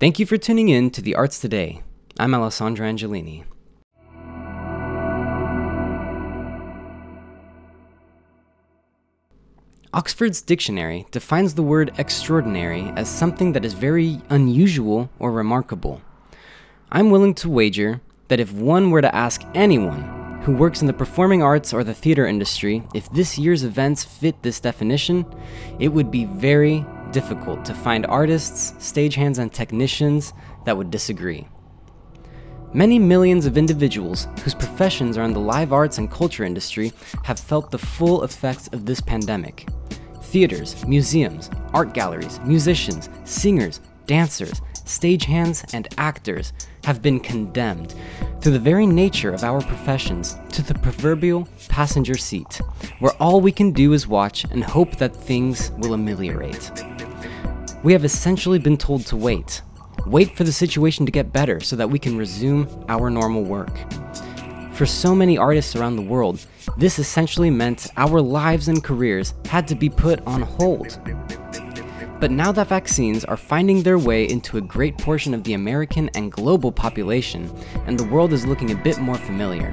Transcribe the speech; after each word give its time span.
Thank 0.00 0.18
you 0.18 0.26
for 0.26 0.36
tuning 0.36 0.70
in 0.70 0.90
to 0.90 1.00
the 1.00 1.14
Arts 1.14 1.38
Today. 1.38 1.80
I'm 2.18 2.34
Alessandra 2.34 2.90
Angelini. 2.90 3.44
Oxford's 9.92 10.42
dictionary 10.42 11.06
defines 11.12 11.54
the 11.54 11.62
word 11.62 11.92
extraordinary 11.96 12.92
as 12.96 13.08
something 13.08 13.52
that 13.52 13.64
is 13.64 13.74
very 13.74 14.20
unusual 14.30 15.10
or 15.20 15.30
remarkable. 15.30 16.02
I'm 16.90 17.10
willing 17.10 17.34
to 17.34 17.48
wager 17.48 18.00
that 18.26 18.40
if 18.40 18.52
one 18.52 18.90
were 18.90 19.00
to 19.00 19.14
ask 19.14 19.42
anyone 19.54 20.40
who 20.42 20.56
works 20.56 20.80
in 20.80 20.88
the 20.88 20.92
performing 20.92 21.44
arts 21.44 21.72
or 21.72 21.84
the 21.84 21.94
theater 21.94 22.26
industry 22.26 22.82
if 22.94 23.08
this 23.12 23.38
year's 23.38 23.62
events 23.62 24.02
fit 24.02 24.42
this 24.42 24.58
definition, 24.58 25.24
it 25.78 25.88
would 25.88 26.10
be 26.10 26.24
very 26.24 26.84
difficult 27.14 27.64
to 27.64 27.72
find 27.72 28.04
artists, 28.06 28.72
stagehands, 28.72 29.38
and 29.38 29.52
technicians 29.52 30.34
that 30.64 30.76
would 30.76 30.90
disagree. 30.90 31.46
Many 32.72 32.98
millions 32.98 33.46
of 33.46 33.56
individuals 33.56 34.26
whose 34.42 34.52
professions 34.54 35.16
are 35.16 35.22
in 35.22 35.32
the 35.32 35.38
live 35.38 35.72
arts 35.72 35.98
and 35.98 36.10
culture 36.10 36.42
industry 36.42 36.92
have 37.22 37.38
felt 37.38 37.70
the 37.70 37.78
full 37.78 38.24
effects 38.24 38.68
of 38.72 38.84
this 38.84 39.00
pandemic. 39.00 39.68
Theaters, 40.22 40.84
museums, 40.86 41.50
art 41.72 41.94
galleries, 41.94 42.40
musicians, 42.40 43.08
singers, 43.22 43.80
dancers, 44.06 44.60
stagehands, 44.84 45.72
and 45.72 45.86
actors 45.96 46.52
have 46.82 47.00
been 47.00 47.20
condemned 47.20 47.94
through 48.40 48.52
the 48.52 48.58
very 48.58 48.86
nature 48.86 49.32
of 49.32 49.44
our 49.44 49.60
professions 49.60 50.36
to 50.50 50.62
the 50.62 50.74
proverbial 50.74 51.48
passenger 51.68 52.16
seat, 52.16 52.60
where 52.98 53.14
all 53.22 53.40
we 53.40 53.52
can 53.52 53.70
do 53.70 53.92
is 53.92 54.08
watch 54.08 54.42
and 54.50 54.64
hope 54.64 54.96
that 54.96 55.14
things 55.14 55.70
will 55.78 55.94
ameliorate. 55.94 56.72
We 57.84 57.92
have 57.92 58.06
essentially 58.06 58.58
been 58.58 58.78
told 58.78 59.04
to 59.08 59.16
wait. 59.16 59.60
Wait 60.06 60.34
for 60.34 60.44
the 60.44 60.52
situation 60.52 61.04
to 61.04 61.12
get 61.12 61.34
better 61.34 61.60
so 61.60 61.76
that 61.76 61.90
we 61.90 61.98
can 61.98 62.16
resume 62.16 62.66
our 62.88 63.10
normal 63.10 63.44
work. 63.44 63.76
For 64.72 64.86
so 64.86 65.14
many 65.14 65.36
artists 65.36 65.76
around 65.76 65.96
the 65.96 66.02
world, 66.02 66.46
this 66.78 66.98
essentially 66.98 67.50
meant 67.50 67.88
our 67.98 68.22
lives 68.22 68.68
and 68.68 68.82
careers 68.82 69.34
had 69.44 69.68
to 69.68 69.74
be 69.74 69.90
put 69.90 70.26
on 70.26 70.40
hold. 70.40 70.98
But 72.20 72.30
now 72.30 72.52
that 72.52 72.68
vaccines 72.68 73.22
are 73.26 73.36
finding 73.36 73.82
their 73.82 73.98
way 73.98 74.30
into 74.30 74.56
a 74.56 74.62
great 74.62 74.96
portion 74.96 75.34
of 75.34 75.44
the 75.44 75.52
American 75.52 76.08
and 76.14 76.32
global 76.32 76.72
population, 76.72 77.54
and 77.86 78.00
the 78.00 78.08
world 78.08 78.32
is 78.32 78.46
looking 78.46 78.70
a 78.70 78.82
bit 78.82 78.96
more 78.96 79.18
familiar, 79.18 79.72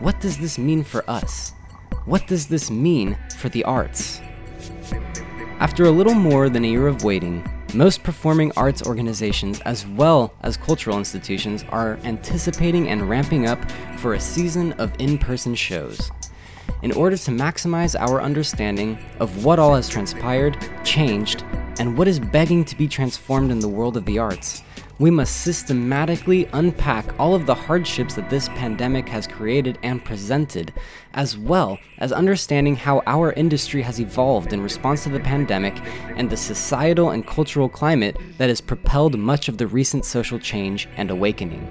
what 0.00 0.20
does 0.20 0.36
this 0.36 0.58
mean 0.58 0.82
for 0.82 1.08
us? 1.08 1.52
What 2.06 2.26
does 2.26 2.48
this 2.48 2.72
mean 2.72 3.16
for 3.38 3.50
the 3.50 3.62
arts? 3.62 4.20
After 5.62 5.84
a 5.84 5.92
little 5.92 6.14
more 6.14 6.48
than 6.48 6.64
a 6.64 6.68
year 6.68 6.88
of 6.88 7.04
waiting, 7.04 7.48
most 7.74 8.02
performing 8.02 8.52
arts 8.56 8.82
organizations, 8.82 9.60
as 9.60 9.86
well 9.86 10.34
as 10.42 10.56
cultural 10.56 10.98
institutions, 10.98 11.64
are 11.70 11.98
anticipating 12.04 12.88
and 12.88 13.08
ramping 13.08 13.46
up 13.46 13.58
for 13.98 14.14
a 14.14 14.20
season 14.20 14.72
of 14.74 14.92
in 14.98 15.18
person 15.18 15.54
shows. 15.54 16.10
In 16.82 16.92
order 16.92 17.16
to 17.16 17.30
maximize 17.30 17.98
our 17.98 18.20
understanding 18.20 18.98
of 19.20 19.44
what 19.44 19.58
all 19.58 19.74
has 19.74 19.88
transpired, 19.88 20.56
changed, 20.84 21.44
and 21.78 21.96
what 21.96 22.08
is 22.08 22.18
begging 22.18 22.64
to 22.64 22.76
be 22.76 22.88
transformed 22.88 23.50
in 23.50 23.60
the 23.60 23.68
world 23.68 23.96
of 23.96 24.04
the 24.04 24.18
arts, 24.18 24.62
we 25.02 25.10
must 25.10 25.38
systematically 25.38 26.48
unpack 26.52 27.04
all 27.18 27.34
of 27.34 27.44
the 27.44 27.54
hardships 27.54 28.14
that 28.14 28.30
this 28.30 28.48
pandemic 28.50 29.08
has 29.08 29.26
created 29.26 29.76
and 29.82 30.04
presented, 30.04 30.72
as 31.14 31.36
well 31.36 31.76
as 31.98 32.12
understanding 32.12 32.76
how 32.76 33.02
our 33.08 33.32
industry 33.32 33.82
has 33.82 33.98
evolved 33.98 34.52
in 34.52 34.62
response 34.62 35.02
to 35.02 35.08
the 35.08 35.18
pandemic 35.18 35.74
and 36.16 36.30
the 36.30 36.36
societal 36.36 37.10
and 37.10 37.26
cultural 37.26 37.68
climate 37.68 38.16
that 38.38 38.48
has 38.48 38.60
propelled 38.60 39.18
much 39.18 39.48
of 39.48 39.58
the 39.58 39.66
recent 39.66 40.04
social 40.04 40.38
change 40.38 40.88
and 40.96 41.10
awakening. 41.10 41.66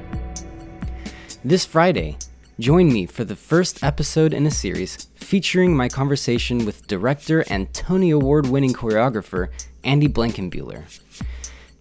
This 1.45 1.63
Friday, 1.63 2.17
join 2.59 2.91
me 2.91 3.05
for 3.05 3.23
the 3.23 3.37
first 3.37 3.81
episode 3.81 4.33
in 4.33 4.45
a 4.45 4.51
series 4.51 5.07
featuring 5.15 5.73
my 5.73 5.87
conversation 5.87 6.65
with 6.65 6.85
director 6.85 7.45
and 7.49 7.73
Tony 7.73 8.09
Award 8.11 8.47
winning 8.47 8.73
choreographer 8.73 9.47
Andy 9.85 10.09
Blankenbuehler. 10.09 10.83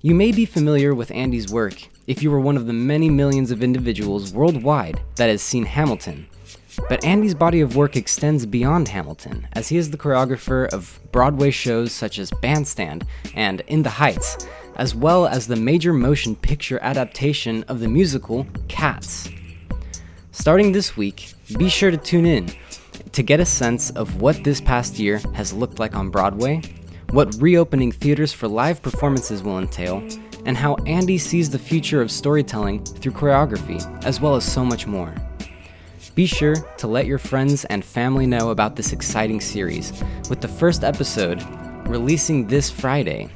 You 0.03 0.15
may 0.15 0.33
be 0.33 0.47
familiar 0.47 0.94
with 0.94 1.11
Andy's 1.11 1.53
work 1.53 1.75
if 2.06 2.22
you 2.22 2.31
were 2.31 2.41
one 2.41 2.56
of 2.56 2.66
the 2.66 2.72
many 2.72 3.11
millions 3.11 3.50
of 3.50 3.62
individuals 3.62 4.33
worldwide 4.33 4.99
that 5.16 5.28
has 5.28 5.43
seen 5.43 5.66
Hamilton. 5.66 6.27
But 6.88 7.05
Andy's 7.05 7.34
body 7.34 7.61
of 7.61 7.77
work 7.77 7.97
extends 7.97 8.47
beyond 8.47 8.88
Hamilton, 8.88 9.47
as 9.53 9.69
he 9.69 9.77
is 9.77 9.91
the 9.91 9.99
choreographer 9.99 10.72
of 10.72 10.99
Broadway 11.12 11.50
shows 11.50 11.93
such 11.93 12.19
as 12.19 12.31
Bandstand 12.41 13.06
and 13.34 13.61
In 13.66 13.83
the 13.83 13.91
Heights, 13.91 14.47
as 14.77 14.94
well 14.94 15.27
as 15.27 15.47
the 15.47 15.56
major 15.56 15.93
motion 15.93 16.34
picture 16.34 16.78
adaptation 16.81 17.62
of 17.65 17.81
the 17.81 17.88
musical 17.88 18.47
Cats. 18.69 19.28
Starting 20.32 20.72
this 20.72 20.97
week, 20.97 21.34
be 21.59 21.69
sure 21.69 21.91
to 21.91 21.99
tune 21.99 22.25
in 22.25 22.49
to 23.12 23.22
get 23.22 23.38
a 23.38 23.44
sense 23.44 23.91
of 23.91 24.22
what 24.22 24.44
this 24.44 24.62
past 24.62 24.99
year 24.99 25.21
has 25.34 25.53
looked 25.53 25.78
like 25.78 25.94
on 25.94 26.09
Broadway 26.09 26.62
what 27.12 27.34
reopening 27.41 27.91
theaters 27.91 28.32
for 28.32 28.47
live 28.47 28.82
performances 28.82 29.43
will 29.43 29.59
entail, 29.59 30.06
and 30.47 30.56
how 30.56 30.76
Andy 30.87 31.19
sees 31.19 31.50
the 31.50 31.59
future 31.59 32.00
of 32.00 32.10
storytelling 32.10 32.84
through 32.84 33.12
choreography, 33.12 33.81
as 34.04 34.21
well 34.21 34.37
as 34.37 34.44
so 34.44 34.65
much 34.65 34.87
more. 34.87 35.15
Be 36.15 36.26
sure 36.26 36.56
to 36.76 36.87
let 36.87 37.06
your 37.06 37.19
friends 37.19 37.65
and 37.66 37.84
family 37.84 38.26
know 38.26 38.50
about 38.50 38.76
this 38.76 38.93
exciting 38.93 39.41
series, 39.41 39.93
with 40.28 40.41
the 40.41 40.49
first 40.49 40.84
episode 40.84 41.43
releasing 41.88 42.47
this 42.47 42.70
Friday. 42.70 43.28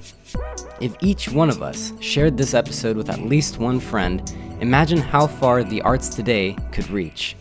If 0.81 0.95
each 1.01 1.31
one 1.31 1.51
of 1.51 1.63
us 1.63 1.93
shared 2.01 2.37
this 2.37 2.55
episode 2.55 2.97
with 2.97 3.11
at 3.11 3.23
least 3.23 3.59
one 3.59 3.81
friend, 3.81 4.23
imagine 4.61 4.99
how 4.99 5.27
far 5.27 5.65
the 5.65 5.83
arts 5.83 6.09
today 6.09 6.57
could 6.73 6.89
reach. 6.91 7.37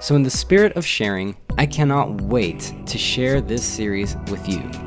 So, 0.00 0.14
in 0.14 0.22
the 0.22 0.30
spirit 0.30 0.76
of 0.76 0.86
sharing, 0.86 1.36
I 1.58 1.66
cannot 1.66 2.20
wait 2.20 2.72
to 2.86 2.98
share 2.98 3.40
this 3.40 3.64
series 3.64 4.16
with 4.30 4.48
you. 4.48 4.85